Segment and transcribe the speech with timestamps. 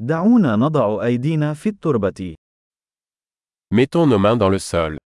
[0.00, 2.34] دعونا نضع أيدينا في التربة.
[3.74, 4.98] Mettons nos mains dans le sol.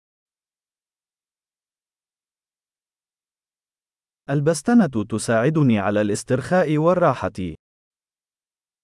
[4.29, 7.55] البستنة تساعدني على الاسترخاء والراحة.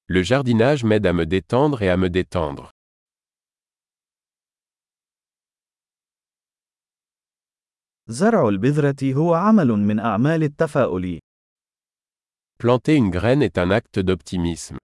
[0.10, 2.72] Le jardinage m'aide à me détendre et à me détendre.
[8.10, 11.20] زرع البذرة هو عمل من أعمال التفاؤل.
[12.60, 14.78] Planter une graine est un acte d'optimisme.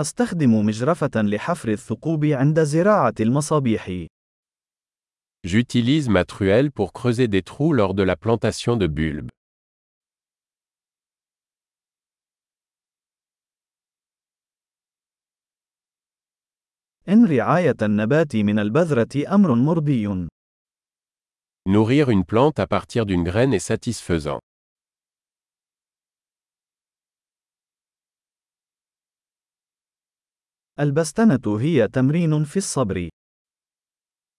[0.00, 4.06] أستخدم مجرفة لحفر الثقوب عند زراعة المصابيح.
[5.44, 9.28] J'utilise ma truelle pour creuser des trous lors de la plantation de bulbes.
[17.08, 20.28] إن رعاية النبات من البذرة أمر مرضي.
[21.68, 24.40] Nourrir une plante à partir d'une graine est satisfaisant.
[30.79, 33.09] البستنة هي تمرين في الصبر.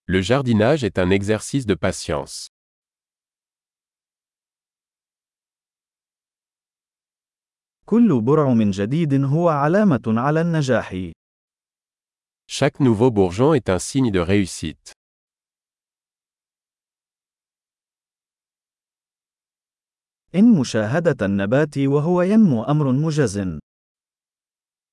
[0.08, 2.46] Le jardinage est un exercice de patience.
[7.86, 11.12] كل برعم جديد هو علامة على النجاح.
[12.48, 14.92] Chaque nouveau bourgeon est un signe de réussite.
[20.34, 23.58] إن مشاهدة النبات وهو ينمو أمر مجز.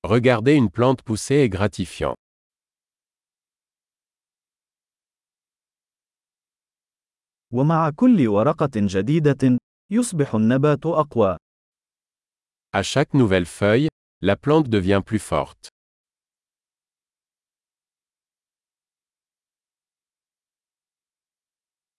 [0.03, 2.15] Regarder une plante pousser est gratifiant.
[7.53, 9.57] ومع كل ورقة جديدة،
[9.91, 11.37] يصبح النبات أقوى.
[12.71, 13.87] À chaque nouvelle feuille,
[14.21, 15.69] la plante devient plus forte.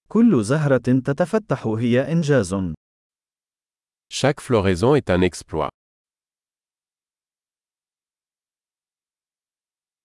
[0.09, 2.55] كل زهرة تتفتح هي إنجاز.
[4.13, 5.71] Chaque floraison est un exploit.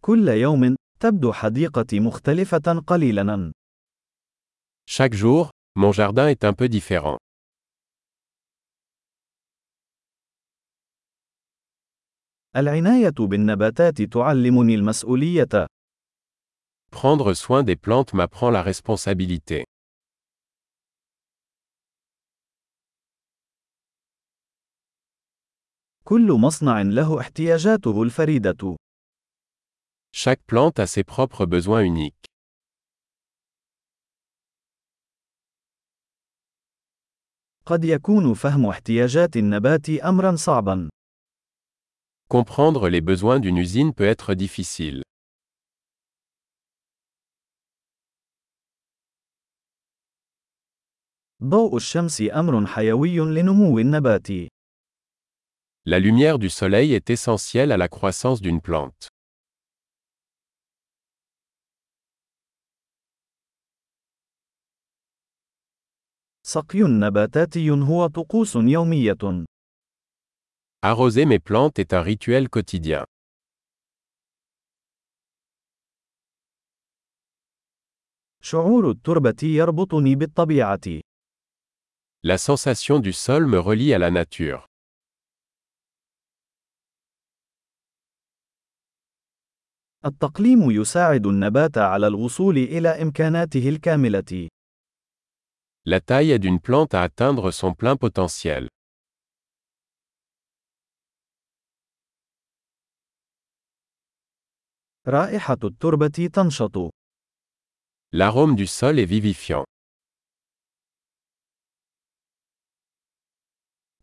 [0.02, 3.52] كل يوم تبدو حديقتي مختلفة قليلاً.
[4.86, 7.18] Chaque jour, mon jardin est un peu différent.
[12.56, 15.68] العناية بالنباتات تعلمني المسؤولية.
[16.92, 19.64] Prendre soin des plantes m'apprend la responsabilité.
[26.04, 28.76] كل مصنع له احتياجاته الفريدة.
[30.13, 32.15] Chaque plante a ses propres besoins uniques.
[37.67, 40.89] قد يكون فهم احتياجات النبات أمرا صعبا.
[42.29, 45.03] Comprendre les besoins d'une usine peut être difficile.
[51.43, 54.49] ضوء الشمس أمر حيوي لنمو النبات.
[55.87, 59.09] La lumière du soleil est essentielle à la croissance d'une plante.
[66.52, 69.46] سقي نباتاتي هو طقوس يومية.
[70.82, 73.06] Arroser mes plantes est un rituel quotidien.
[78.42, 81.02] شعور التربة يربطني بالطبيعة.
[82.24, 84.66] La sensation du sol me relie à la nature.
[90.06, 94.50] التقليم يساعد النبات على الوصول إلى إمكاناته الكاملة.
[95.87, 98.69] La taille aide une plante à atteindre son plein potentiel.
[105.07, 106.91] رائحة التربة تنشط.
[108.13, 109.65] L'arôme du sol est vivifiant.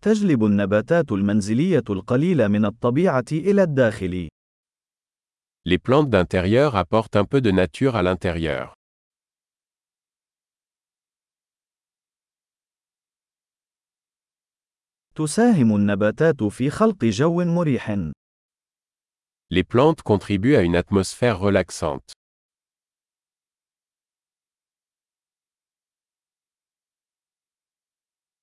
[0.02, 4.30] تجلب النباتات المنزلية القليلة من الطبيعة إلى الداخل.
[5.66, 8.75] Les plantes d'intérieur apportent un peu de nature à l'intérieur.
[15.17, 17.91] تساهم النباتات في خلق جو مريح.
[19.51, 22.13] Les plantes contribuent à une atmosphère relaxante.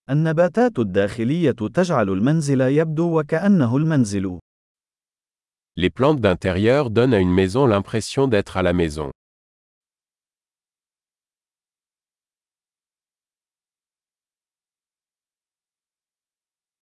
[0.09, 4.39] النباتات الداخلية تجعل المنزل يبدو وكأنه المنزل.
[5.79, 9.11] Les plantes d'intérieur donnent à une maison l'impression d'être à la maison.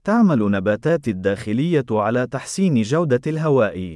[0.03, 3.95] تعمل نباتات الداخلية على تحسين جودة الهواء.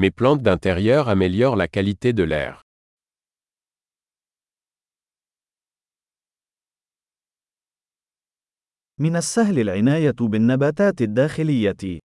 [0.00, 2.62] Mes plantes d'intérieur améliorent la qualité de l'air.
[9.00, 12.00] من السهل العناية بالنباتات الداخلية.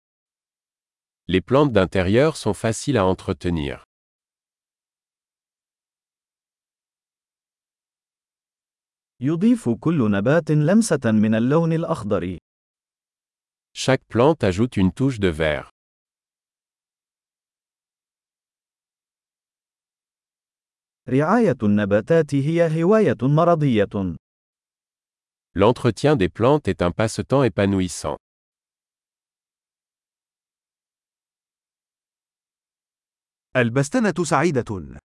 [1.30, 3.84] Les plantes d'intérieur sont faciles à entretenir.
[9.22, 12.38] يضيف كل نبات لمسة من اللون الأخضر.
[13.77, 15.71] Chaque plante ajoute une touche de vert.
[21.09, 24.17] رعاية النباتات هي هواية مرضية.
[25.55, 28.17] L'entretien des plantes est un passe-temps épanouissant.
[33.57, 35.03] البستنة سعيدة.